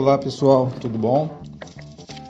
Olá 0.00 0.16
pessoal, 0.16 0.72
tudo 0.80 0.98
bom? 0.98 1.28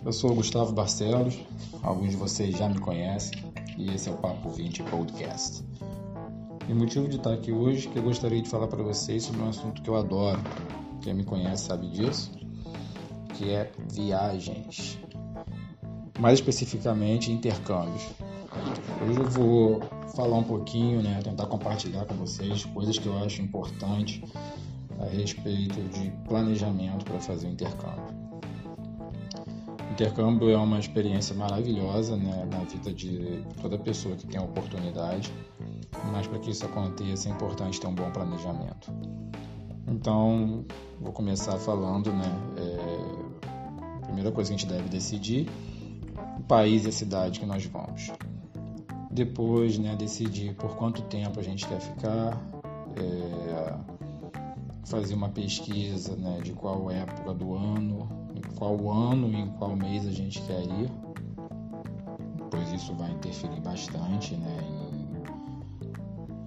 Eu 0.04 0.12
sou 0.12 0.34
Gustavo 0.34 0.72
Barcelos, 0.72 1.38
alguns 1.84 2.10
de 2.10 2.16
vocês 2.16 2.58
já 2.58 2.68
me 2.68 2.80
conhecem 2.80 3.44
e 3.78 3.94
esse 3.94 4.08
é 4.08 4.12
o 4.12 4.16
Papo 4.16 4.50
20 4.50 4.82
Podcast. 4.82 5.62
E 6.68 6.72
o 6.72 6.74
motivo 6.74 7.06
de 7.06 7.18
estar 7.18 7.32
aqui 7.32 7.52
hoje 7.52 7.86
é 7.86 7.92
que 7.92 7.96
eu 8.00 8.02
gostaria 8.02 8.42
de 8.42 8.48
falar 8.48 8.66
para 8.66 8.82
vocês 8.82 9.22
sobre 9.22 9.42
um 9.42 9.48
assunto 9.48 9.82
que 9.82 9.88
eu 9.88 9.94
adoro, 9.94 10.40
quem 11.00 11.14
me 11.14 11.22
conhece 11.22 11.66
sabe 11.66 11.88
disso, 11.90 12.32
que 13.34 13.50
é 13.50 13.70
viagens, 13.88 14.98
mais 16.18 16.40
especificamente 16.40 17.30
intercâmbios. 17.30 18.02
Hoje 19.00 19.20
eu 19.20 19.30
vou 19.30 19.80
falar 20.16 20.38
um 20.38 20.44
pouquinho, 20.44 21.04
né, 21.04 21.20
tentar 21.22 21.46
compartilhar 21.46 22.04
com 22.04 22.16
vocês 22.16 22.64
coisas 22.64 22.98
que 22.98 23.06
eu 23.06 23.16
acho 23.18 23.40
importantes 23.40 24.20
a 25.00 25.06
respeito 25.06 25.80
de 25.88 26.10
planejamento 26.28 27.04
para 27.04 27.18
fazer 27.20 27.46
o 27.46 27.50
intercâmbio. 27.50 28.20
O 29.88 29.92
intercâmbio 29.92 30.50
é 30.50 30.56
uma 30.56 30.78
experiência 30.78 31.34
maravilhosa 31.34 32.16
né, 32.16 32.48
na 32.50 32.60
vida 32.64 32.92
de 32.92 33.44
toda 33.60 33.78
pessoa 33.78 34.14
que 34.16 34.26
tem 34.26 34.38
a 34.38 34.44
oportunidade, 34.44 35.32
mas 36.12 36.26
para 36.26 36.38
que 36.38 36.50
isso 36.50 36.64
aconteça 36.64 37.28
é 37.28 37.32
importante 37.32 37.80
ter 37.80 37.86
um 37.86 37.94
bom 37.94 38.10
planejamento. 38.10 38.92
Então, 39.88 40.64
vou 41.00 41.12
começar 41.12 41.58
falando, 41.58 42.12
né, 42.12 42.32
é, 42.56 43.96
a 43.96 44.06
primeira 44.06 44.30
coisa 44.30 44.50
que 44.50 44.54
a 44.54 44.58
gente 44.58 44.68
deve 44.68 44.88
decidir, 44.88 45.48
o 46.38 46.42
país 46.44 46.84
e 46.84 46.88
a 46.88 46.92
cidade 46.92 47.40
que 47.40 47.46
nós 47.46 47.64
vamos. 47.66 48.12
Depois, 49.10 49.78
né, 49.78 49.96
decidir 49.96 50.54
por 50.54 50.76
quanto 50.76 51.02
tempo 51.02 51.40
a 51.40 51.42
gente 51.42 51.66
quer 51.66 51.80
ficar, 51.80 52.40
é, 52.96 53.99
fazer 54.84 55.14
uma 55.14 55.28
pesquisa 55.28 56.16
né, 56.16 56.40
de 56.42 56.52
qual 56.52 56.90
época 56.90 57.34
do 57.34 57.54
ano, 57.54 58.08
em 58.34 58.40
qual 58.56 58.90
ano 58.90 59.28
e 59.30 59.36
em 59.36 59.48
qual 59.52 59.76
mês 59.76 60.06
a 60.06 60.12
gente 60.12 60.40
quer 60.42 60.62
ir, 60.62 60.90
pois 62.50 62.72
isso 62.72 62.94
vai 62.94 63.10
interferir 63.10 63.60
bastante 63.60 64.34
né, 64.36 64.58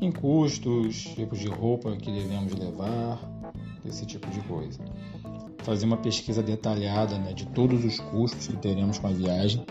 em, 0.01 0.07
em 0.07 0.11
custos, 0.11 1.03
tipos 1.15 1.39
de 1.39 1.47
roupa 1.47 1.95
que 1.95 2.11
devemos 2.11 2.53
levar, 2.53 3.19
esse 3.85 4.05
tipo 4.05 4.29
de 4.29 4.41
coisa. 4.41 4.79
Fazer 5.59 5.85
uma 5.85 5.97
pesquisa 5.97 6.41
detalhada 6.41 7.17
né, 7.17 7.33
de 7.33 7.45
todos 7.47 7.83
os 7.85 7.99
custos 7.99 8.47
que 8.47 8.57
teremos 8.57 8.97
com 8.99 9.07
a 9.07 9.11
viagem, 9.11 9.65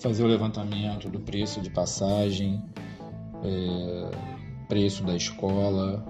fazer 0.00 0.24
o 0.24 0.26
levantamento 0.26 1.08
do 1.08 1.20
preço 1.20 1.60
de 1.60 1.70
passagem, 1.70 2.62
é, 3.42 4.10
preço 4.68 5.04
da 5.04 5.14
escola, 5.14 6.04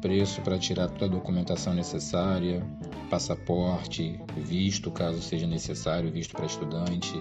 preço 0.00 0.40
para 0.42 0.58
tirar 0.58 0.88
toda 0.88 1.06
a 1.06 1.08
documentação 1.08 1.74
necessária, 1.74 2.62
passaporte, 3.10 4.20
visto, 4.36 4.90
caso 4.90 5.20
seja 5.20 5.46
necessário, 5.46 6.10
visto 6.10 6.34
para 6.34 6.46
estudante. 6.46 7.14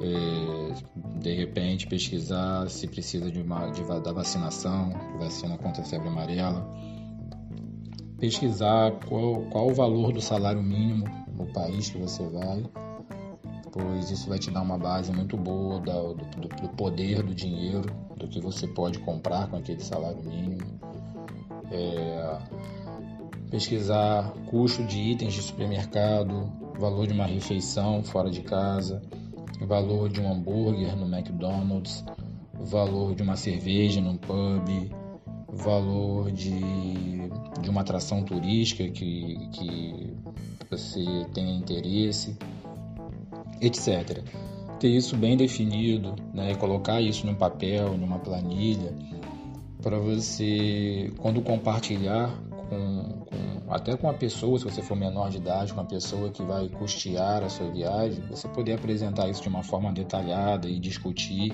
É, 0.00 1.18
de 1.20 1.34
repente, 1.34 1.86
pesquisar 1.86 2.68
se 2.68 2.88
precisa 2.88 3.30
de 3.30 3.40
uma, 3.40 3.70
de, 3.70 3.82
da 3.84 4.12
vacinação, 4.12 4.92
vacina 5.18 5.56
contra 5.56 5.82
a 5.82 5.84
febre 5.84 6.08
amarela. 6.08 6.68
Pesquisar 8.18 8.92
qual, 9.08 9.42
qual 9.50 9.68
o 9.68 9.74
valor 9.74 10.12
do 10.12 10.20
salário 10.20 10.62
mínimo 10.62 11.04
no 11.36 11.52
país 11.52 11.90
que 11.90 11.98
você 11.98 12.22
vai, 12.28 12.64
pois 13.72 14.10
isso 14.10 14.28
vai 14.28 14.38
te 14.38 14.50
dar 14.50 14.62
uma 14.62 14.78
base 14.78 15.12
muito 15.12 15.36
boa 15.36 15.80
do, 15.80 16.14
do, 16.14 16.48
do 16.48 16.68
poder 16.76 17.22
do 17.22 17.34
dinheiro, 17.34 17.86
do 18.16 18.28
que 18.28 18.40
você 18.40 18.66
pode 18.68 18.98
comprar 19.00 19.48
com 19.48 19.56
aquele 19.56 19.80
salário 19.80 20.22
mínimo 20.22 20.91
é, 21.72 22.38
pesquisar 23.50 24.32
custo 24.46 24.84
de 24.84 24.98
itens 24.98 25.34
de 25.34 25.42
supermercado, 25.42 26.52
valor 26.78 27.06
de 27.06 27.12
uma 27.12 27.26
refeição 27.26 28.02
fora 28.02 28.30
de 28.30 28.42
casa, 28.42 29.02
valor 29.66 30.08
de 30.08 30.20
um 30.20 30.30
hambúrguer 30.30 30.96
no 30.96 31.06
McDonald's, 31.06 32.04
valor 32.54 33.14
de 33.14 33.22
uma 33.22 33.36
cerveja 33.36 34.00
num 34.00 34.16
pub, 34.16 34.90
valor 35.48 36.30
de, 36.30 36.60
de 37.60 37.70
uma 37.70 37.80
atração 37.80 38.22
turística 38.22 38.88
que, 38.88 39.48
que 39.52 40.16
você 40.70 41.04
tenha 41.34 41.54
interesse, 41.54 42.36
etc. 43.60 44.22
Ter 44.80 44.88
isso 44.88 45.16
bem 45.16 45.36
definido, 45.36 46.16
né, 46.32 46.54
colocar 46.54 47.00
isso 47.00 47.26
num 47.26 47.34
papel, 47.34 47.96
numa 47.96 48.18
planilha, 48.18 48.94
para 49.82 49.98
você, 49.98 51.12
quando 51.18 51.42
compartilhar 51.42 52.30
com, 52.68 53.24
com, 53.26 53.72
até 53.72 53.96
com 53.96 54.08
a 54.08 54.14
pessoa, 54.14 54.58
se 54.58 54.64
você 54.64 54.80
for 54.80 54.96
menor 54.96 55.28
de 55.28 55.38
idade, 55.38 55.74
com 55.74 55.80
a 55.80 55.84
pessoa 55.84 56.30
que 56.30 56.42
vai 56.42 56.68
custear 56.68 57.42
a 57.42 57.48
sua 57.48 57.68
viagem, 57.68 58.22
você 58.30 58.48
poder 58.48 58.74
apresentar 58.74 59.28
isso 59.28 59.42
de 59.42 59.48
uma 59.48 59.62
forma 59.62 59.92
detalhada 59.92 60.68
e 60.68 60.78
discutir 60.78 61.52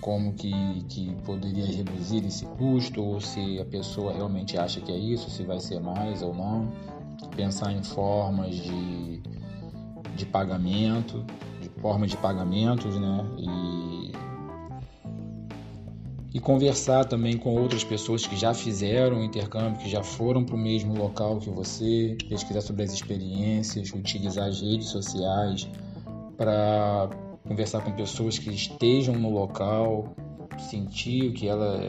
como 0.00 0.34
que, 0.34 0.52
que 0.88 1.14
poderia 1.24 1.66
reduzir 1.66 2.24
esse 2.26 2.44
custo, 2.44 3.02
ou 3.02 3.20
se 3.20 3.60
a 3.60 3.64
pessoa 3.64 4.12
realmente 4.12 4.58
acha 4.58 4.80
que 4.80 4.92
é 4.92 4.96
isso, 4.96 5.30
se 5.30 5.42
vai 5.44 5.60
ser 5.60 5.80
mais 5.80 6.22
ou 6.22 6.34
não. 6.34 6.70
Pensar 7.34 7.72
em 7.72 7.82
formas 7.82 8.54
de, 8.54 9.22
de 10.14 10.26
pagamento, 10.26 11.24
de 11.60 11.68
formas 11.80 12.10
de 12.10 12.16
pagamentos, 12.18 12.94
né? 12.96 13.26
E 13.38 13.95
e 16.36 16.38
conversar 16.38 17.06
também 17.06 17.38
com 17.38 17.58
outras 17.58 17.82
pessoas 17.82 18.26
que 18.26 18.36
já 18.36 18.52
fizeram 18.52 19.24
intercâmbio, 19.24 19.78
que 19.80 19.88
já 19.88 20.02
foram 20.02 20.44
para 20.44 20.54
o 20.54 20.58
mesmo 20.58 20.94
local 20.94 21.38
que 21.38 21.48
você, 21.48 22.14
pesquisar 22.28 22.60
sobre 22.60 22.82
as 22.82 22.92
experiências, 22.92 23.90
utilizar 23.94 24.46
as 24.46 24.60
redes 24.60 24.88
sociais 24.88 25.66
para 26.36 27.08
conversar 27.42 27.80
com 27.80 27.90
pessoas 27.92 28.38
que 28.38 28.50
estejam 28.50 29.14
no 29.14 29.30
local, 29.30 30.14
sentir 30.68 31.30
o 31.30 31.32
que 31.32 31.48
ela, 31.48 31.80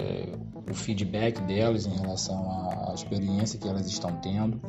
o 0.71 0.73
feedback 0.73 1.41
delas 1.41 1.85
em 1.85 1.97
relação 1.97 2.49
à 2.89 2.93
experiência 2.93 3.59
que 3.59 3.67
elas 3.67 3.85
estão 3.85 4.15
tendo. 4.21 4.61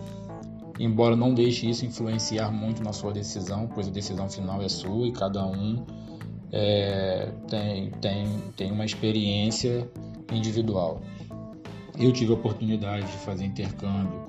Embora 0.81 1.15
não 1.15 1.33
deixe 1.33 1.71
isso 1.71 1.87
influenciar 1.87 2.51
muito 2.51 2.83
na 2.83 2.93
sua 2.93 3.13
decisão, 3.13 3.71
pois 3.73 3.87
a 3.87 3.93
decisão 3.93 4.29
final 4.29 4.61
é 4.61 4.69
sua 4.69 5.07
e 5.07 5.13
cada 5.13 5.47
um 5.47 5.87
é, 6.53 7.29
tem, 7.49 7.91
tem, 8.01 8.27
tem 8.57 8.73
uma 8.73 8.85
experiência 8.85 9.89
individual. 10.33 11.01
Eu 11.99 12.13
tive 12.13 12.33
a 12.33 12.35
oportunidade 12.35 13.07
de 13.07 13.19
fazer 13.19 13.45
intercâmbio 13.45 14.27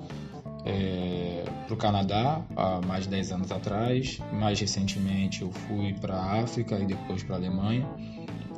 é, 0.64 1.44
para 1.66 1.74
o 1.74 1.76
Canadá 1.76 2.44
há 2.56 2.80
mais 2.84 3.04
de 3.04 3.10
10 3.10 3.32
anos 3.32 3.52
atrás. 3.52 4.18
Mais 4.32 4.58
recentemente 4.60 5.42
eu 5.42 5.50
fui 5.52 5.94
para 5.94 6.14
a 6.14 6.42
África 6.42 6.78
e 6.78 6.86
depois 6.86 7.22
para 7.22 7.36
a 7.36 7.38
Alemanha. 7.38 7.88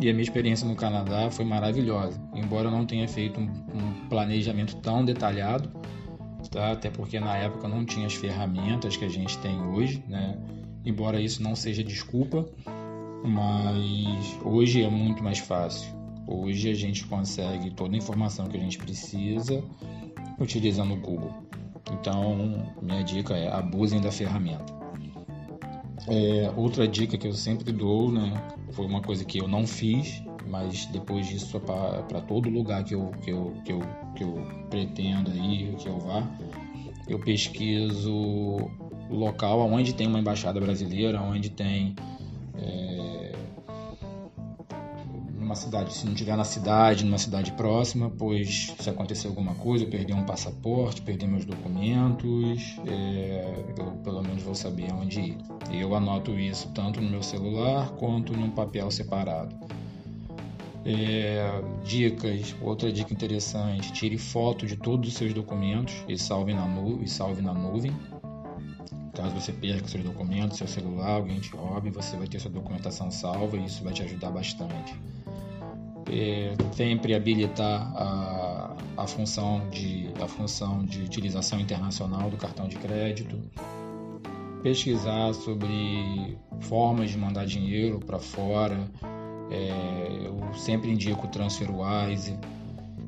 E 0.01 0.09
a 0.09 0.13
minha 0.13 0.23
experiência 0.23 0.67
no 0.67 0.75
Canadá 0.75 1.31
foi 1.31 1.45
maravilhosa, 1.45 2.21
embora 2.35 2.69
eu 2.69 2.73
não 2.73 2.85
tenha 2.87 3.07
feito 3.07 3.39
um, 3.39 3.45
um 3.45 4.09
planejamento 4.09 4.77
tão 4.77 5.05
detalhado, 5.05 5.71
tá? 6.51 6.73
até 6.73 6.91
porque 6.91 7.21
na 7.21 7.37
época 7.37 7.69
não 7.69 7.85
tinha 7.85 8.07
as 8.07 8.15
ferramentas 8.15 8.97
que 8.97 9.05
a 9.05 9.09
gente 9.09 9.39
tem 9.39 9.61
hoje, 9.61 10.03
né? 10.09 10.37
embora 10.85 11.21
isso 11.21 11.43
não 11.43 11.55
seja 11.55 11.85
desculpa, 11.85 12.49
mas 13.25 14.39
hoje 14.45 14.83
é 14.83 14.91
muito 14.91 15.23
mais 15.23 15.39
fácil. 15.39 15.93
Hoje 16.27 16.71
a 16.71 16.75
gente 16.75 17.07
consegue 17.07 17.71
toda 17.71 17.95
a 17.95 17.99
informação 17.99 18.47
que 18.47 18.57
a 18.57 18.61
gente 18.61 18.79
precisa 18.79 19.63
utilizando 20.39 20.95
o 20.95 20.97
Google. 20.97 21.33
Então, 21.93 22.73
minha 22.81 23.03
dica 23.03 23.35
é 23.35 23.53
abusem 23.53 24.01
da 24.01 24.11
ferramenta. 24.11 24.73
É, 26.09 26.53
outra 26.57 26.87
dica 26.89 27.17
que 27.17 27.27
eu 27.27 27.33
sempre 27.33 27.73
dou, 27.73 28.11
né, 28.11 28.33
foi 28.73 28.87
uma 28.87 29.01
coisa 29.01 29.25
que 29.25 29.39
eu 29.39 29.47
não 29.47 29.67
fiz, 29.67 30.23
mas 30.49 30.87
depois 30.87 31.29
disso 31.29 31.61
para 31.61 32.21
todo 32.23 32.49
lugar 32.49 32.83
que 32.85 32.95
eu, 32.95 33.11
que, 33.23 33.31
eu, 33.31 33.55
que, 33.65 33.73
eu, 33.73 33.81
que 34.17 34.25
eu 34.25 34.67
pretendo 34.69 35.31
ir, 35.37 35.77
que 35.77 35.89
eu 35.89 35.99
vá, 35.99 36.27
eu 37.09 37.19
pesquiso 37.19 38.13
o 38.13 39.15
local 39.15 39.61
onde 39.61 39.95
tem 39.95 40.07
uma 40.07 40.19
embaixada 40.19 40.61
brasileira, 40.61 41.21
onde 41.21 41.51
tem 41.51 41.95
é, 42.55 42.92
numa 45.53 45.57
cidade, 45.57 45.93
se 45.93 46.05
não 46.07 46.13
estiver 46.13 46.37
na 46.37 46.45
cidade, 46.45 47.05
numa 47.05 47.19
cidade 47.19 47.53
próxima, 47.53 48.11
pois 48.11 48.75
se 48.79 48.89
acontecer 48.89 49.29
alguma 49.29 49.55
coisa, 49.55 49.85
eu 49.85 49.91
perder 49.91 50.15
um 50.15 50.25
passaporte, 50.25 51.03
perder 51.03 51.27
meus 51.27 51.45
documentos, 51.45 52.77
é, 52.87 53.65
eu 53.77 53.85
pelo 54.03 54.23
menos 54.23 54.43
vou 54.43 54.55
saber 54.55 54.91
onde 54.95 55.21
ir. 55.21 55.39
Eu 55.71 55.95
anoto 55.95 56.39
isso 56.39 56.71
tanto 56.75 57.01
no 57.01 57.11
meu 57.11 57.23
celular 57.23 57.91
quanto 57.99 58.33
num 58.33 58.51
papel 58.51 58.91
separado. 58.91 59.55
É, 60.85 61.63
dicas, 61.85 62.57
outra 62.61 62.91
dica 62.91 63.13
interessante, 63.13 63.93
tire 63.93 64.17
foto 64.17 64.67
de 64.67 64.77
todos 64.77 65.11
os 65.11 65.15
seus 65.15 65.35
documentos 65.35 65.95
e 66.09 66.17
salve 66.19 66.55
na, 66.55 66.67
nu 66.67 67.03
e 67.03 67.09
salve 67.09 67.43
na 67.43 67.53
nuvem. 67.53 67.93
Caso 69.15 69.35
você 69.35 69.53
perca 69.53 69.87
seus 69.87 70.03
documentos, 70.03 70.57
seu 70.57 70.67
celular, 70.67 71.17
alguém 71.17 71.39
te 71.39 71.55
roube, 71.55 71.91
você 71.91 72.17
vai 72.17 72.27
ter 72.27 72.41
sua 72.41 72.51
documentação 72.51 73.11
salva 73.11 73.59
e 73.59 73.67
isso 73.67 73.85
vai 73.85 73.93
te 73.93 74.03
ajudar 74.03 74.31
bastante. 74.31 74.95
É, 76.15 76.53
sempre 76.75 77.15
habilitar 77.15 77.91
a, 77.97 78.77
a 78.99 79.07
função 79.07 79.67
de, 79.71 80.11
a 80.23 80.29
função 80.29 80.85
de 80.85 81.01
utilização 81.01 81.59
internacional 81.59 82.29
do 82.29 82.37
cartão 82.37 82.69
de 82.69 82.77
crédito, 82.77 83.41
pesquisar 84.63 85.33
sobre 85.33 86.37
formas 86.61 87.11
de 87.11 87.17
mandar 87.17 87.47
dinheiro 87.47 87.99
para 87.99 88.19
fora. 88.19 88.79
É, 89.51 90.27
eu 90.27 90.53
sempre 90.53 90.91
indico 90.91 91.27
TransferWise. 91.29 92.39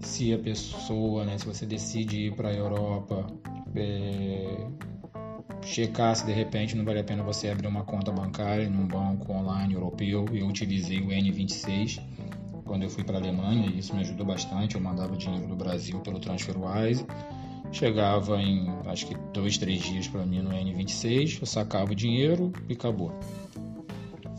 Se 0.00 0.32
a 0.32 0.38
pessoa, 0.38 1.26
né, 1.26 1.36
se 1.36 1.44
você 1.44 1.66
decide 1.66 2.28
ir 2.28 2.34
para 2.34 2.48
a 2.48 2.54
Europa, 2.54 3.26
é, 3.76 4.66
checar 5.60 6.16
se 6.16 6.24
de 6.24 6.32
repente 6.32 6.74
não 6.74 6.86
vale 6.86 7.00
a 7.00 7.04
pena 7.04 7.22
você 7.22 7.48
abrir 7.48 7.66
uma 7.66 7.84
conta 7.84 8.10
bancária 8.10 8.68
num 8.68 8.86
banco 8.86 9.30
online 9.30 9.74
europeu. 9.74 10.24
Eu 10.32 10.46
utilizei 10.46 11.00
o 11.00 11.08
N26 11.08 12.00
quando 12.64 12.82
eu 12.82 12.90
fui 12.90 13.04
para 13.04 13.16
a 13.16 13.20
Alemanha 13.20 13.66
e 13.66 13.78
isso 13.78 13.94
me 13.94 14.02
ajudou 14.02 14.26
bastante. 14.26 14.74
Eu 14.74 14.80
mandava 14.80 15.16
dinheiro 15.16 15.46
do 15.46 15.56
Brasil 15.56 16.00
pelo 16.00 16.18
TransferWise, 16.18 17.06
chegava 17.72 18.40
em 18.40 18.68
acho 18.86 19.06
que 19.06 19.14
dois, 19.32 19.58
três 19.58 19.82
dias 19.82 20.08
para 20.08 20.24
mim 20.24 20.40
no 20.40 20.50
N26, 20.50 21.40
eu 21.40 21.46
sacava 21.46 21.92
o 21.92 21.94
dinheiro 21.94 22.52
e 22.68 22.72
acabou. 22.72 23.12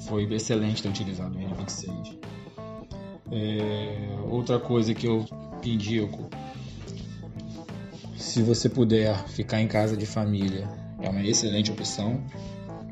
Foi 0.08 0.24
excelente 0.34 0.84
ter 0.84 0.90
utilizado 0.90 1.38
o 1.38 1.40
N26. 1.40 2.18
É, 3.32 4.18
outra 4.30 4.60
coisa 4.60 4.94
que 4.94 5.08
eu 5.08 5.26
indico, 5.64 6.30
se 8.16 8.44
você 8.44 8.70
puder 8.70 9.28
ficar 9.30 9.62
em 9.62 9.68
casa 9.68 9.98
de 9.98 10.06
família, 10.06 10.70
é 11.02 11.10
uma 11.10 11.24
excelente 11.24 11.72
opção. 11.72 12.24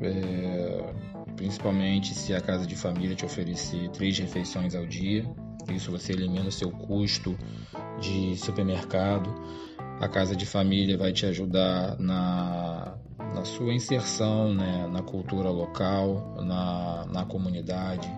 É, 0.00 0.92
principalmente 1.36 2.14
se 2.14 2.34
a 2.34 2.40
casa 2.40 2.66
de 2.66 2.76
família 2.76 3.14
te 3.14 3.24
oferecer 3.24 3.88
três 3.90 4.18
refeições 4.18 4.74
ao 4.74 4.86
dia. 4.86 5.24
Isso 5.68 5.90
você 5.90 6.12
elimina 6.12 6.48
o 6.48 6.52
seu 6.52 6.70
custo 6.70 7.36
de 8.00 8.36
supermercado. 8.36 9.34
A 10.00 10.08
casa 10.08 10.34
de 10.36 10.44
família 10.44 10.98
vai 10.98 11.12
te 11.12 11.24
ajudar 11.26 11.98
na, 11.98 12.96
na 13.34 13.44
sua 13.44 13.72
inserção 13.72 14.52
né, 14.54 14.88
na 14.92 15.02
cultura 15.02 15.50
local, 15.50 16.36
na, 16.44 17.06
na 17.06 17.24
comunidade, 17.24 18.10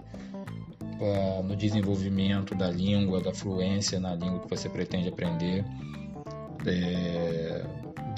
no 1.45 1.55
desenvolvimento 1.55 2.55
da 2.55 2.71
língua, 2.71 3.21
da 3.21 3.33
fluência 3.33 4.01
na 4.01 4.15
língua 4.15 4.41
que 4.41 4.49
você 4.49 4.69
pretende 4.69 5.09
aprender. 5.09 5.65
É, 6.67 7.65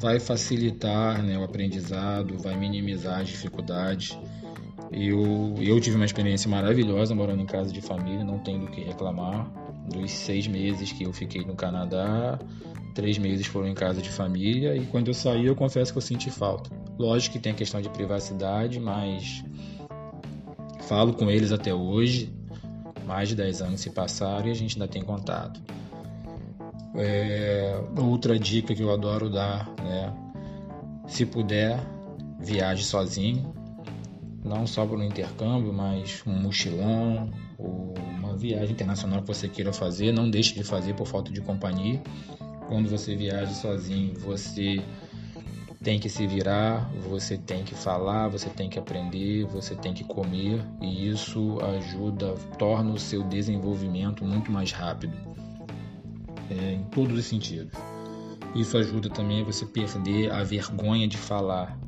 vai 0.00 0.20
facilitar 0.20 1.22
né, 1.22 1.36
o 1.36 1.42
aprendizado, 1.42 2.38
vai 2.38 2.56
minimizar 2.56 3.20
as 3.20 3.28
dificuldades 3.28 4.16
eu, 4.90 5.54
eu 5.58 5.80
tive 5.80 5.96
uma 5.96 6.04
experiência 6.04 6.48
maravilhosa 6.50 7.14
morando 7.14 7.42
em 7.42 7.46
casa 7.46 7.72
de 7.72 7.80
família, 7.80 8.24
não 8.24 8.38
tenho 8.38 8.60
do 8.60 8.66
que 8.68 8.80
reclamar. 8.80 9.50
Dos 9.86 10.10
seis 10.10 10.46
meses 10.46 10.92
que 10.92 11.04
eu 11.04 11.12
fiquei 11.12 11.42
no 11.44 11.54
Canadá, 11.54 12.38
três 12.94 13.16
meses 13.18 13.46
foram 13.46 13.68
em 13.68 13.74
casa 13.74 14.02
de 14.02 14.10
família 14.10 14.76
e 14.76 14.86
quando 14.86 15.08
eu 15.08 15.14
saí 15.14 15.46
eu 15.46 15.56
confesso 15.56 15.92
que 15.92 15.98
eu 15.98 16.02
senti 16.02 16.30
falta. 16.30 16.70
Lógico 16.98 17.34
que 17.34 17.38
tem 17.38 17.52
a 17.52 17.54
questão 17.54 17.80
de 17.80 17.88
privacidade, 17.88 18.80
mas 18.80 19.44
falo 20.82 21.12
com 21.12 21.30
eles 21.30 21.52
até 21.52 21.72
hoje. 21.72 22.34
Mais 23.06 23.30
de 23.30 23.36
10 23.36 23.62
anos 23.62 23.80
se 23.80 23.90
passaram 23.90 24.48
e 24.48 24.50
a 24.50 24.54
gente 24.54 24.76
ainda 24.76 24.86
tem 24.86 25.02
contato. 25.02 25.60
É, 26.94 27.80
outra 27.96 28.38
dica 28.38 28.74
que 28.74 28.82
eu 28.82 28.92
adoro 28.92 29.30
dar, 29.30 29.70
né? 29.82 30.12
Se 31.06 31.24
puder, 31.24 31.80
viaje 32.38 32.84
sozinho 32.84 33.54
não 34.48 34.66
só 34.66 34.86
para 34.86 34.96
um 34.96 35.02
intercâmbio, 35.02 35.72
mas 35.72 36.22
um 36.26 36.32
mochilão 36.32 37.30
ou 37.58 37.94
uma 38.18 38.36
viagem 38.36 38.72
internacional 38.72 39.20
que 39.20 39.28
você 39.28 39.48
queira 39.48 39.72
fazer, 39.72 40.12
não 40.12 40.30
deixe 40.30 40.54
de 40.54 40.64
fazer 40.64 40.94
por 40.94 41.06
falta 41.06 41.30
de 41.30 41.40
companhia. 41.40 42.02
Quando 42.66 42.88
você 42.88 43.14
viaja 43.14 43.52
sozinho, 43.52 44.14
você 44.18 44.82
tem 45.82 45.98
que 45.98 46.08
se 46.08 46.26
virar, 46.26 46.90
você 47.08 47.38
tem 47.38 47.62
que 47.62 47.74
falar, 47.74 48.28
você 48.28 48.50
tem 48.50 48.68
que 48.68 48.78
aprender, 48.78 49.44
você 49.46 49.74
tem 49.74 49.94
que 49.94 50.04
comer 50.04 50.60
e 50.80 51.08
isso 51.08 51.58
ajuda, 51.76 52.34
torna 52.58 52.92
o 52.92 52.98
seu 52.98 53.22
desenvolvimento 53.22 54.24
muito 54.24 54.50
mais 54.50 54.72
rápido, 54.72 55.16
é, 56.50 56.72
em 56.72 56.84
todos 56.84 57.16
os 57.16 57.24
sentidos. 57.24 57.72
Isso 58.54 58.76
ajuda 58.76 59.08
também 59.08 59.42
a 59.42 59.44
você 59.44 59.64
perder 59.64 60.32
a 60.32 60.42
vergonha 60.42 61.06
de 61.06 61.16
falar, 61.16 61.78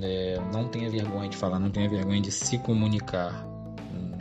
é, 0.00 0.38
não 0.52 0.68
tenha 0.68 0.90
vergonha 0.90 1.28
de 1.28 1.36
falar, 1.36 1.58
não 1.58 1.70
tenha 1.70 1.88
vergonha 1.88 2.20
de 2.20 2.30
se 2.30 2.58
comunicar. 2.58 3.46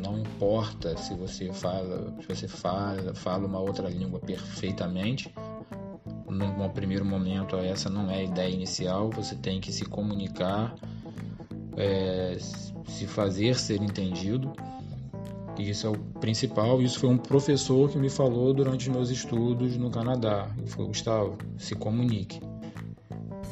Não 0.01 0.19
importa 0.19 0.95
se 0.97 1.15
você 1.15 1.51
fala, 1.51 2.13
se 2.21 2.27
você 2.27 2.47
fala, 2.47 3.15
fala 3.15 3.47
uma 3.47 3.59
outra 3.59 3.89
língua 3.89 4.19
perfeitamente. 4.19 5.33
No 6.29 6.69
primeiro 6.69 7.05
momento, 7.05 7.55
essa 7.55 7.89
não 7.89 8.09
é 8.11 8.17
a 8.17 8.23
ideia 8.23 8.53
inicial. 8.53 9.09
Você 9.11 9.35
tem 9.35 9.59
que 9.59 9.71
se 9.71 9.85
comunicar, 9.85 10.75
é, 11.77 12.37
se 12.87 13.07
fazer 13.07 13.55
ser 13.55 13.81
entendido. 13.81 14.53
Isso 15.57 15.87
é 15.87 15.89
o 15.89 15.97
principal. 16.19 16.81
Isso 16.81 16.99
foi 16.99 17.09
um 17.09 17.17
professor 17.17 17.89
que 17.89 17.97
me 17.97 18.09
falou 18.09 18.53
durante 18.53 18.89
meus 18.89 19.09
estudos 19.09 19.77
no 19.77 19.89
Canadá. 19.89 20.49
Ele 20.57 20.67
falou: 20.67 20.89
Gustavo, 20.89 21.37
se 21.57 21.73
comunique. 21.75 22.39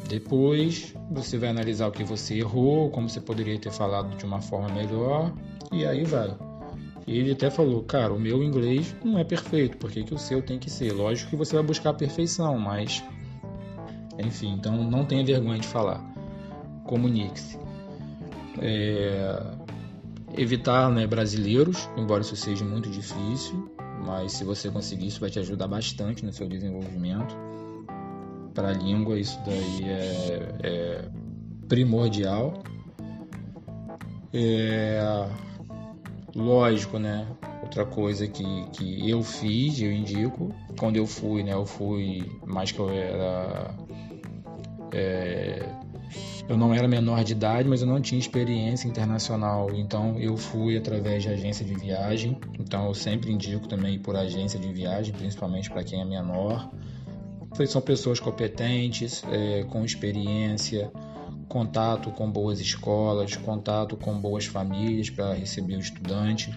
Depois 0.08 0.94
você 1.10 1.38
vai 1.38 1.50
analisar 1.50 1.88
o 1.88 1.92
que 1.92 2.04
você 2.04 2.36
errou, 2.40 2.90
como 2.90 3.10
você 3.10 3.22
poderia 3.22 3.58
ter 3.58 3.72
falado 3.72 4.16
de 4.18 4.26
uma 4.26 4.42
forma 4.42 4.70
melhor, 4.70 5.34
e 5.72 5.86
aí 5.86 6.04
vai. 6.04 6.36
Ele 7.08 7.32
até 7.32 7.50
falou, 7.50 7.84
cara, 7.84 8.14
o 8.14 8.20
meu 8.20 8.44
inglês 8.44 8.96
não 9.04 9.18
é 9.18 9.24
perfeito, 9.24 9.78
por 9.78 9.92
que, 9.92 10.04
que 10.04 10.14
o 10.14 10.18
seu 10.18 10.42
tem 10.42 10.60
que 10.60 10.70
ser? 10.70 10.92
Lógico 10.94 11.32
que 11.32 11.36
você 11.36 11.56
vai 11.56 11.64
buscar 11.64 11.90
a 11.92 11.94
perfeição, 11.94 12.58
mas 12.58 13.04
enfim, 14.20 14.54
então 14.54 14.84
não 14.84 15.06
tenha 15.06 15.26
vergonha 15.26 15.60
de 15.60 15.68
falar. 15.68 16.04
Comunique-se. 16.86 17.58
É... 18.60 19.42
Evitar 20.36 20.90
né, 20.90 21.06
brasileiros, 21.06 21.90
embora 21.96 22.22
isso 22.22 22.36
seja 22.36 22.66
muito 22.66 22.90
difícil, 22.90 23.72
mas 24.06 24.34
se 24.34 24.44
você 24.44 24.70
conseguir, 24.70 25.08
isso 25.08 25.20
vai 25.20 25.30
te 25.30 25.40
ajudar 25.40 25.68
bastante 25.68 26.26
no 26.26 26.34
seu 26.34 26.48
desenvolvimento 26.48 27.36
para 28.54 28.70
a 28.70 28.74
língua 28.74 29.20
isso 29.20 29.40
daí 29.46 29.90
é, 29.90 30.50
é 30.64 31.06
primordial. 31.68 32.64
É, 34.34 35.28
lógico, 36.36 36.98
né? 36.98 37.28
Outra 37.62 37.86
coisa 37.86 38.28
que, 38.28 38.44
que 38.72 39.10
eu 39.10 39.24
fiz, 39.24 39.80
eu 39.82 39.92
indico, 39.92 40.54
quando 40.78 40.98
eu 40.98 41.06
fui, 41.06 41.44
né? 41.44 41.54
Eu 41.54 41.66
fui 41.66 42.32
mais 42.46 42.72
que 42.72 42.80
eu 42.80 42.90
era. 42.90 43.74
É, 44.92 45.66
eu 46.48 46.58
não 46.58 46.74
era 46.74 46.88
menor 46.88 47.24
de 47.24 47.32
idade, 47.32 47.68
mas 47.68 47.82
eu 47.82 47.88
não 47.88 48.02
tinha 48.02 48.20
experiência 48.20 48.88
internacional. 48.88 49.72
Então 49.74 50.20
eu 50.20 50.36
fui 50.36 50.78
através 50.78 51.24
de 51.24 51.30
agência 51.30 51.66
de 51.66 51.74
viagem. 51.74 52.38
Então 52.60 52.86
eu 52.88 52.94
sempre 52.94 53.32
indico 53.32 53.68
também 53.68 53.98
por 53.98 54.16
agência 54.16 54.60
de 54.60 54.72
viagem, 54.72 55.14
principalmente 55.14 55.70
para 55.70 55.84
quem 55.84 56.02
é 56.02 56.06
menor 56.06 56.70
são 57.68 57.82
pessoas 57.82 58.20
competentes, 58.20 59.24
é, 59.32 59.64
com 59.64 59.86
experiência, 59.86 60.92
contato 61.48 62.10
com 62.12 62.30
boas 62.30 62.60
escolas, 62.60 63.36
contato 63.36 63.96
com 63.96 64.20
boas 64.20 64.46
famílias 64.46 65.10
para 65.10 65.34
receber 65.34 65.76
o 65.76 65.80
estudante. 65.80 66.54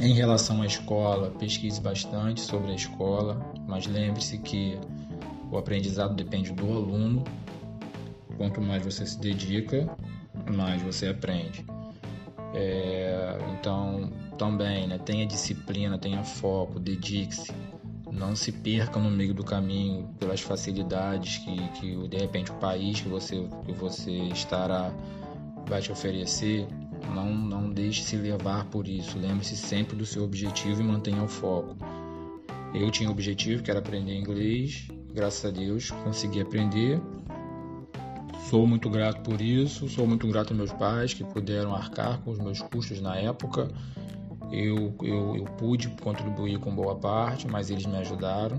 Em 0.00 0.12
relação 0.12 0.62
à 0.62 0.66
escola, 0.66 1.30
pesquise 1.38 1.80
bastante 1.80 2.40
sobre 2.40 2.72
a 2.72 2.74
escola, 2.74 3.40
mas 3.66 3.86
lembre-se 3.86 4.38
que 4.38 4.78
o 5.50 5.56
aprendizado 5.56 6.14
depende 6.14 6.52
do 6.52 6.66
aluno. 6.66 7.24
Quanto 8.36 8.60
mais 8.60 8.84
você 8.84 9.04
se 9.06 9.18
dedica, 9.18 9.88
mais 10.54 10.80
você 10.82 11.08
aprende. 11.08 11.64
É, 12.54 13.38
então, 13.58 14.10
também, 14.36 14.86
né, 14.86 14.98
tenha 14.98 15.26
disciplina, 15.26 15.98
tenha 15.98 16.22
foco, 16.22 16.78
dedique-se 16.78 17.52
não 18.18 18.34
se 18.34 18.50
perca 18.52 18.98
no 18.98 19.10
meio 19.10 19.32
do 19.32 19.44
caminho 19.44 20.08
pelas 20.18 20.40
facilidades 20.40 21.38
que, 21.38 21.68
que 21.78 22.08
de 22.08 22.16
repente 22.18 22.50
o 22.50 22.54
país 22.54 23.00
que 23.00 23.08
você, 23.08 23.48
que 23.64 23.72
você 23.72 24.10
estará 24.10 24.92
vai 25.66 25.80
te 25.80 25.92
oferecer. 25.92 26.66
Não, 27.14 27.32
não 27.32 27.70
deixe 27.70 28.02
se 28.02 28.16
levar 28.16 28.64
por 28.66 28.88
isso. 28.88 29.18
Lembre-se 29.18 29.56
sempre 29.56 29.96
do 29.96 30.04
seu 30.04 30.24
objetivo 30.24 30.82
e 30.82 30.84
mantenha 30.84 31.22
o 31.22 31.28
foco. 31.28 31.76
Eu 32.74 32.90
tinha 32.90 33.08
um 33.08 33.12
objetivo 33.12 33.62
que 33.62 33.70
era 33.70 33.80
aprender 33.80 34.14
inglês. 34.14 34.88
Graças 35.14 35.44
a 35.44 35.50
Deus 35.50 35.90
consegui 35.90 36.40
aprender. 36.40 37.00
Sou 38.50 38.66
muito 38.66 38.90
grato 38.90 39.22
por 39.22 39.40
isso. 39.40 39.88
Sou 39.88 40.06
muito 40.06 40.26
grato 40.26 40.50
aos 40.50 40.56
meus 40.58 40.72
pais 40.72 41.14
que 41.14 41.22
puderam 41.22 41.74
arcar 41.74 42.18
com 42.20 42.30
os 42.30 42.38
meus 42.38 42.60
custos 42.60 43.00
na 43.00 43.16
época 43.16 43.68
eu, 44.50 44.94
eu, 45.02 45.36
eu 45.36 45.44
pude 45.56 45.88
contribuir 46.02 46.58
com 46.58 46.74
boa 46.74 46.96
parte, 46.96 47.46
mas 47.46 47.70
eles 47.70 47.86
me 47.86 47.96
ajudaram. 47.96 48.58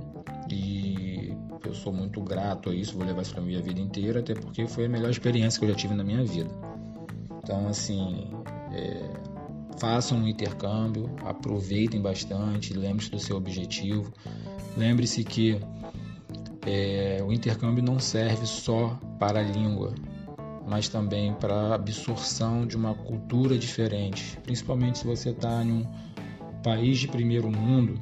E 0.52 1.34
eu 1.66 1.74
sou 1.74 1.94
muito 1.94 2.22
grato 2.22 2.70
a 2.70 2.76
isso, 2.76 2.96
vou 2.98 3.06
levar 3.06 3.22
isso 3.22 3.34
para 3.34 3.42
minha 3.42 3.62
vida 3.62 3.80
inteira, 3.80 4.20
até 4.20 4.34
porque 4.34 4.68
foi 4.68 4.86
a 4.86 4.90
melhor 4.90 5.10
experiência 5.10 5.60
que 5.60 5.66
eu 5.66 5.70
já 5.70 5.76
tive 5.76 5.94
na 5.94 6.04
minha 6.04 6.24
vida. 6.24 6.50
Então, 7.44 7.68
assim, 7.68 8.32
é, 8.72 9.10
façam 9.78 10.20
um 10.20 10.28
intercâmbio, 10.28 11.10
aproveitem 11.26 12.02
bastante, 12.02 12.74
lembre-se 12.74 13.12
do 13.12 13.20
seu 13.20 13.38
objetivo, 13.38 14.12
Lembre-se 14.78 15.24
que 15.24 15.60
é, 16.66 17.22
o 17.22 17.34
intercâmbio 17.34 17.84
não 17.84 18.00
serve 18.00 18.46
só 18.46 18.98
para 19.20 19.40
a 19.40 19.44
língua, 19.44 19.94
mas 20.70 20.88
também 20.88 21.34
para 21.34 21.54
a 21.54 21.76
absorção 21.76 22.66
de 22.66 22.78
uma 22.78 22.94
cultura 22.94 23.58
diferente. 23.58 24.38
Principalmente 24.44 25.00
se 25.00 25.08
você 25.08 25.32
está 25.32 25.64
em 25.64 25.72
um 25.72 25.86
país 26.64 27.00
de 27.00 27.08
primeiro 27.08 27.50
mundo, 27.50 28.00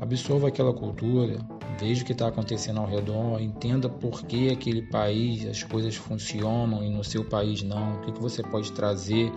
absorva 0.00 0.48
aquela 0.48 0.74
cultura, 0.74 1.38
veja 1.80 2.02
o 2.02 2.04
que 2.06 2.12
está 2.12 2.28
acontecendo 2.28 2.80
ao 2.80 2.86
redor, 2.86 3.40
entenda 3.40 3.88
por 3.88 4.22
que 4.24 4.50
aquele 4.50 4.82
país 4.82 5.46
as 5.46 5.62
coisas 5.62 5.96
funcionam 5.96 6.84
e 6.84 6.90
no 6.90 7.02
seu 7.02 7.24
país 7.24 7.62
não, 7.62 7.94
o 7.94 8.00
que, 8.02 8.12
que 8.12 8.20
você 8.20 8.42
pode 8.42 8.70
trazer 8.72 9.32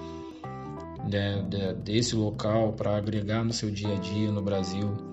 de, 1.08 1.74
desse 1.76 2.16
local 2.16 2.74
para 2.74 2.98
agregar 2.98 3.46
no 3.46 3.54
seu 3.54 3.72
dia 3.72 3.94
a 3.94 4.00
dia 4.00 4.30
no 4.30 4.42
Brasil. 4.42 5.07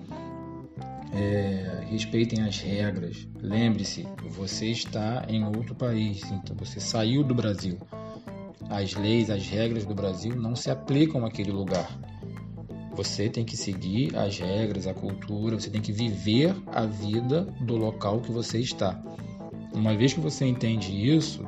É, 1.15 1.85
respeitem 1.89 2.41
as 2.43 2.59
regras. 2.59 3.25
Lembre-se, 3.41 4.05
você 4.29 4.67
está 4.67 5.25
em 5.29 5.45
outro 5.45 5.73
país, 5.73 6.21
então 6.29 6.55
você 6.57 6.79
saiu 6.79 7.23
do 7.23 7.33
Brasil. 7.33 7.77
As 8.69 8.93
leis, 8.95 9.29
as 9.29 9.47
regras 9.47 9.85
do 9.85 9.95
Brasil 9.95 10.35
não 10.35 10.55
se 10.55 10.69
aplicam 10.69 11.25
àquele 11.25 11.51
lugar. 11.51 11.89
Você 12.95 13.29
tem 13.29 13.45
que 13.45 13.55
seguir 13.55 14.15
as 14.17 14.39
regras, 14.39 14.87
a 14.87 14.93
cultura, 14.93 15.59
você 15.59 15.69
tem 15.69 15.81
que 15.81 15.91
viver 15.91 16.55
a 16.67 16.85
vida 16.85 17.43
do 17.61 17.75
local 17.75 18.21
que 18.21 18.31
você 18.31 18.59
está. 18.59 19.01
Uma 19.73 19.95
vez 19.95 20.13
que 20.13 20.19
você 20.19 20.45
entende 20.45 20.91
isso, 20.91 21.45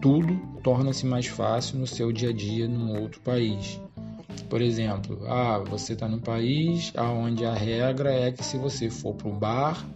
tudo 0.00 0.36
torna-se 0.62 1.06
mais 1.06 1.26
fácil 1.26 1.78
no 1.78 1.86
seu 1.86 2.12
dia 2.12 2.30
a 2.30 2.32
dia 2.32 2.68
num 2.68 3.00
outro 3.00 3.20
país. 3.20 3.80
Por 4.42 4.62
exemplo, 4.62 5.20
ah, 5.26 5.58
você 5.58 5.92
está 5.92 6.08
num 6.08 6.20
país 6.20 6.92
onde 6.96 7.44
a 7.44 7.54
regra 7.54 8.12
é 8.12 8.32
que 8.32 8.44
se 8.44 8.56
você 8.56 8.88
for 8.90 9.14
para 9.14 9.28
o 9.28 9.32
bar, 9.32 9.86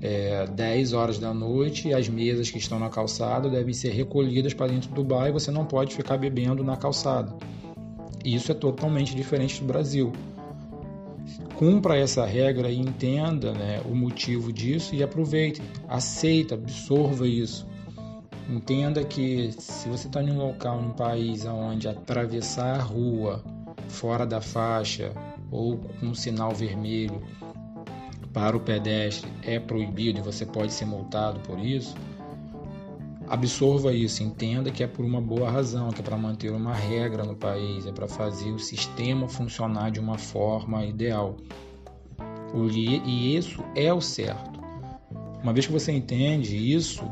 é, 0.00 0.46
10 0.46 0.92
horas 0.92 1.18
da 1.18 1.32
noite, 1.32 1.92
as 1.92 2.08
mesas 2.08 2.50
que 2.50 2.58
estão 2.58 2.78
na 2.78 2.90
calçada 2.90 3.48
devem 3.48 3.72
ser 3.72 3.90
recolhidas 3.90 4.52
para 4.52 4.68
dentro 4.68 4.92
do 4.92 5.02
bar 5.02 5.28
e 5.28 5.32
você 5.32 5.50
não 5.50 5.64
pode 5.64 5.94
ficar 5.94 6.18
bebendo 6.18 6.62
na 6.62 6.76
calçada. 6.76 7.34
Isso 8.24 8.50
é 8.50 8.54
totalmente 8.54 9.14
diferente 9.14 9.60
do 9.60 9.66
Brasil. 9.66 10.12
Cumpra 11.56 11.96
essa 11.96 12.26
regra 12.26 12.70
e 12.70 12.78
entenda 12.78 13.52
né, 13.52 13.80
o 13.86 13.94
motivo 13.94 14.52
disso 14.52 14.94
e 14.94 15.02
aproveite, 15.02 15.62
aceita, 15.88 16.54
absorva 16.54 17.26
isso. 17.26 17.66
Entenda 18.48 19.02
que 19.02 19.50
se 19.58 19.88
você 19.88 20.06
está 20.06 20.22
em 20.22 20.30
um 20.30 20.38
local, 20.38 20.80
em 20.80 20.86
um 20.86 20.92
país 20.92 21.46
onde 21.46 21.88
atravessar 21.88 22.78
a 22.78 22.82
rua 22.82 23.42
fora 23.88 24.26
da 24.26 24.40
faixa 24.40 25.12
ou 25.50 25.78
com 25.78 26.06
um 26.06 26.14
sinal 26.14 26.52
vermelho 26.52 27.22
para 28.32 28.56
o 28.56 28.60
pedestre 28.60 29.30
é 29.42 29.58
proibido 29.58 30.18
e 30.18 30.22
você 30.22 30.44
pode 30.44 30.72
ser 30.72 30.84
multado 30.84 31.40
por 31.40 31.58
isso, 31.58 31.94
absorva 33.28 33.92
isso, 33.92 34.22
entenda 34.22 34.70
que 34.70 34.82
é 34.82 34.86
por 34.86 35.04
uma 35.04 35.20
boa 35.20 35.50
razão, 35.50 35.90
que 35.90 36.00
é 36.00 36.04
para 36.04 36.16
manter 36.16 36.52
uma 36.52 36.74
regra 36.74 37.24
no 37.24 37.34
país, 37.34 37.86
é 37.86 37.92
para 37.92 38.06
fazer 38.06 38.50
o 38.50 38.58
sistema 38.58 39.28
funcionar 39.28 39.90
de 39.90 40.00
uma 40.00 40.18
forma 40.18 40.84
ideal. 40.84 41.36
E 42.54 43.36
isso 43.36 43.62
é 43.74 43.92
o 43.92 44.00
certo. 44.00 44.60
Uma 45.42 45.52
vez 45.52 45.66
que 45.66 45.72
você 45.72 45.92
entende 45.92 46.56
isso, 46.56 47.04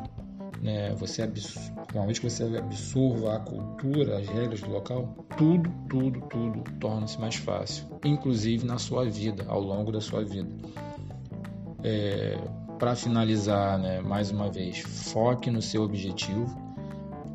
né, 0.65 0.95
você 0.95 1.27
vez 1.27 2.19
que 2.19 2.31
você 2.31 2.45
absorva 2.57 3.37
a 3.37 3.41
cultura, 3.41 4.19
as 4.19 4.27
regras 4.27 4.63
do 4.63 4.71
local, 4.71 5.15
tudo, 5.37 5.71
tudo, 5.91 6.23
tudo 6.23 6.65
torna-se 6.81 7.21
mais 7.21 7.35
fácil, 7.35 7.85
inclusive 8.03 8.65
na 8.65 8.79
sua 8.79 9.05
vida, 9.05 9.45
ao 9.47 9.61
longo 9.61 9.93
da 9.93 10.01
sua 10.01 10.25
vida. 10.25 10.49
É, 11.83 12.39
Para 12.79 12.97
finalizar, 12.97 13.79
né, 13.79 14.01
mais 14.01 14.31
uma 14.31 14.51
vez, 14.51 14.79
foque 14.79 15.51
no 15.51 15.61
seu 15.61 15.83
objetivo. 15.83 16.47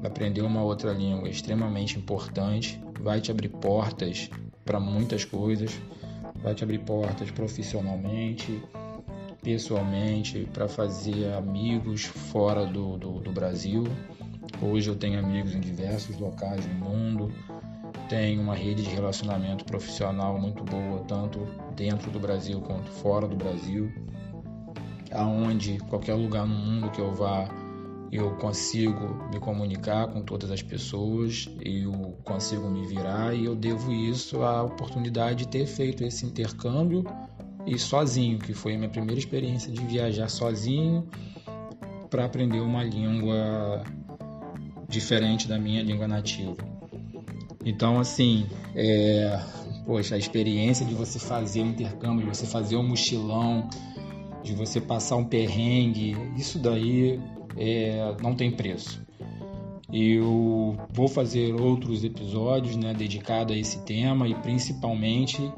Aprender 0.04 0.42
uma 0.42 0.64
outra 0.64 0.92
língua 0.92 1.28
é 1.28 1.32
extremamente 1.32 2.00
importante, 2.00 2.82
vai 3.00 3.22
te 3.22 3.30
abrir 3.30 3.50
portas 3.50 4.28
para 4.66 4.80
muitas 4.80 5.24
coisas, 5.24 5.80
vai 6.42 6.56
te 6.56 6.64
abrir 6.64 6.80
portas 6.80 7.30
profissionalmente, 7.30 8.60
pessoalmente 9.41 10.48
para 10.53 10.67
fazer 10.67 11.34
amigos 11.34 12.03
fora 12.03 12.65
do, 12.65 12.98
do, 12.98 13.19
do, 13.19 13.31
Brasil. 13.31 13.84
Hoje 14.62 14.89
eu 14.89 14.96
tenho 14.96 15.19
amigos 15.19 15.55
em 15.55 15.60
diversos 15.60 16.17
locais 16.17 16.65
do 16.65 16.74
mundo, 16.74 17.31
tenho 18.10 18.41
uma 18.41 18.55
rede 18.55 18.84
de 18.84 18.89
relacionamento 18.89 19.63
profissional 19.65 20.39
muito 20.39 20.63
boa, 20.63 21.03
tanto 21.08 21.48
dentro 21.75 22.12
do 22.12 22.19
Brasil 22.19 22.60
quanto 22.62 22.89
fora 22.89 23.27
do 23.27 23.36
Brasil, 23.36 23.91
aonde 25.12 25.77
qualquer 25.89 26.15
lugar 26.15 26.46
no 26.46 26.55
mundo 26.55 26.91
que 26.91 27.00
eu 27.00 27.13
vá 27.13 27.48
eu 28.12 28.31
consigo 28.38 29.29
me 29.31 29.39
comunicar 29.39 30.08
com 30.08 30.24
todas 30.24 30.50
as 30.50 30.63
pessoas, 30.63 31.48
eu 31.62 32.17
consigo 32.24 32.67
me 32.67 32.86
virar 32.88 33.36
e 33.36 33.46
eu 33.46 33.55
devo 33.55 33.91
isso 33.91 34.41
à 34.41 34.63
oportunidade 34.63 35.46
de 35.46 35.48
ter 35.48 35.67
feito 35.67 36.03
esse 36.03 36.25
intercâmbio 36.25 37.03
e 37.70 37.78
sozinho, 37.78 38.40
que 38.40 38.54
foi 38.54 38.74
a 38.74 38.78
minha 38.78 38.90
primeira 38.90 39.20
experiência 39.20 39.72
de 39.72 39.86
viajar 39.86 40.28
sozinho 40.28 41.08
para 42.10 42.26
aprender 42.26 42.60
uma 42.60 42.84
língua 42.84 43.84
diferente 44.88 45.48
da 45.48 45.60
minha 45.60 45.84
língua 45.84 46.08
nativa. 46.08 46.58
Então, 47.64 48.00
assim, 48.00 48.48
é, 48.76 49.40
poxa, 49.86 50.16
a 50.16 50.18
experiência 50.18 50.86
de 50.86 50.96
você 50.96 51.20
fazer 51.20 51.62
um 51.62 51.70
intercâmbio, 51.70 52.26
de 52.26 52.36
você 52.36 52.48
fazer 52.48 52.76
um 52.76 52.88
mochilão, 52.88 53.70
de 54.44 54.54
você 54.54 54.82
passar 54.82 55.18
um 55.18 55.26
perrengue, 55.26 56.18
isso 56.36 56.58
daí 56.58 57.20
é, 57.56 58.16
não 58.22 58.34
tem 58.34 58.50
preço. 58.50 59.02
Eu 59.92 60.78
vou 60.92 61.08
fazer 61.08 61.54
outros 61.54 62.04
episódios 62.04 62.76
né, 62.76 62.94
dedicados 62.94 63.56
a 63.56 63.58
esse 63.58 63.80
tema 63.80 64.28
e 64.28 64.34
principalmente 64.36 65.52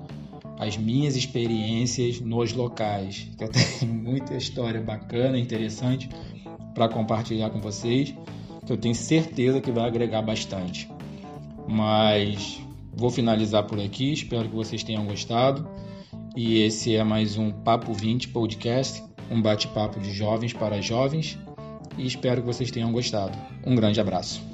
as 0.62 0.78
minhas 0.78 1.16
experiências 1.16 2.22
nos 2.22 2.54
locais. 2.54 3.28
Eu 3.40 3.50
tenho 3.80 3.92
muita 3.92 4.36
história 4.36 4.80
bacana, 4.80 5.40
interessante 5.40 6.08
para 6.76 6.88
compartilhar 6.88 7.50
com 7.50 7.60
vocês, 7.60 8.14
que 8.64 8.72
eu 8.72 8.78
tenho 8.78 8.94
certeza 8.94 9.60
que 9.60 9.72
vai 9.72 9.88
agregar 9.88 10.22
bastante. 10.22 10.88
Mas 11.68 12.62
vou 12.94 13.10
finalizar 13.10 13.64
por 13.64 13.80
aqui, 13.80 14.14
espero 14.14 14.48
que 14.48 14.56
vocês 14.56 14.84
tenham 14.84 15.04
gostado. 15.04 15.68
E 16.36 16.60
esse 16.60 16.96
é 16.96 17.04
mais 17.04 17.38
um 17.38 17.52
Papo 17.52 17.92
20 17.92 18.28
Podcast, 18.28 19.04
um 19.32 19.42
bate-papo 19.42 20.00
de 20.00 20.14
jovens 20.14 20.54
para 20.54 20.80
jovens. 20.80 21.40
E 21.98 22.06
espero 22.06 22.42
que 22.42 22.48
vocês 22.48 22.70
tenham 22.70 22.92
gostado. 22.92 23.36
Um 23.66 23.76
grande 23.76 24.00
abraço. 24.00 24.51